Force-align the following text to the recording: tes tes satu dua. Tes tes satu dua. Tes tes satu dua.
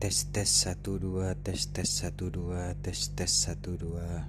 tes 0.00 0.24
tes 0.32 0.48
satu 0.48 0.98
dua. 0.98 1.34
Tes 1.34 1.66
tes 1.72 1.88
satu 1.88 2.30
dua. 2.30 2.74
Tes 2.82 3.08
tes 3.16 3.32
satu 3.32 3.76
dua. 3.76 4.28